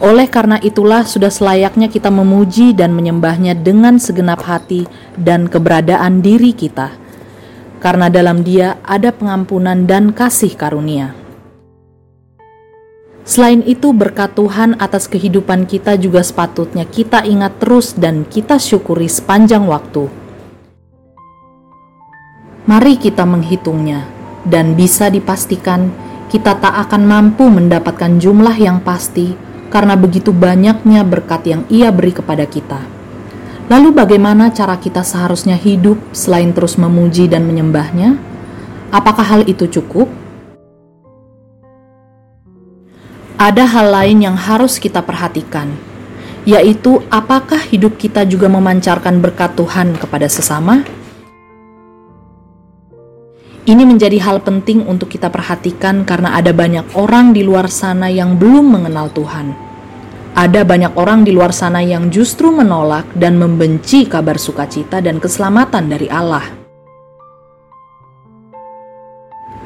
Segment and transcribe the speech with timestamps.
[0.00, 4.88] Oleh karena itulah sudah selayaknya kita memuji dan menyembahnya dengan segenap hati
[5.20, 7.01] dan keberadaan diri kita
[7.82, 11.18] karena dalam Dia ada pengampunan dan kasih karunia.
[13.26, 19.10] Selain itu, berkat Tuhan atas kehidupan kita juga sepatutnya kita ingat terus dan kita syukuri
[19.10, 20.06] sepanjang waktu.
[22.66, 24.06] Mari kita menghitungnya,
[24.46, 25.90] dan bisa dipastikan
[26.30, 29.34] kita tak akan mampu mendapatkan jumlah yang pasti
[29.70, 33.01] karena begitu banyaknya berkat yang Ia beri kepada kita.
[33.72, 38.20] Lalu bagaimana cara kita seharusnya hidup selain terus memuji dan menyembahnya?
[38.92, 40.12] Apakah hal itu cukup?
[43.40, 45.72] Ada hal lain yang harus kita perhatikan,
[46.44, 50.84] yaitu apakah hidup kita juga memancarkan berkat Tuhan kepada sesama?
[53.64, 58.36] Ini menjadi hal penting untuk kita perhatikan karena ada banyak orang di luar sana yang
[58.36, 59.71] belum mengenal Tuhan
[60.32, 65.92] ada banyak orang di luar sana yang justru menolak dan membenci kabar sukacita dan keselamatan
[65.92, 66.44] dari Allah.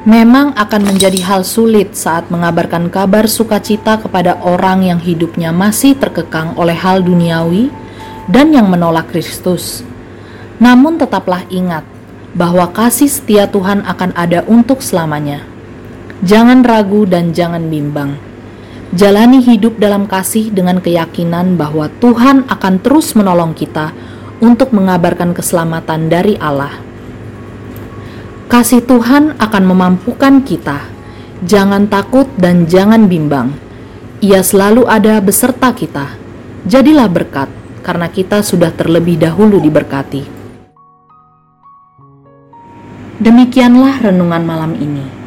[0.07, 6.55] Memang akan menjadi hal sulit saat mengabarkan kabar sukacita kepada orang yang hidupnya masih terkekang
[6.59, 7.71] oleh hal duniawi
[8.27, 9.83] dan yang menolak Kristus.
[10.63, 11.83] Namun, tetaplah ingat
[12.35, 15.43] bahwa kasih setia Tuhan akan ada untuk selamanya.
[16.23, 18.26] Jangan ragu dan jangan bimbang
[18.95, 23.91] Jalani hidup dalam kasih dengan keyakinan bahwa Tuhan akan terus menolong kita
[24.39, 26.71] untuk mengabarkan keselamatan dari Allah.
[28.47, 30.87] Kasih Tuhan akan memampukan kita.
[31.43, 33.51] Jangan takut dan jangan bimbang.
[34.23, 36.15] Ia selalu ada beserta kita.
[36.63, 37.51] Jadilah berkat
[37.83, 40.23] karena kita sudah terlebih dahulu diberkati.
[43.19, 45.26] Demikianlah renungan malam ini.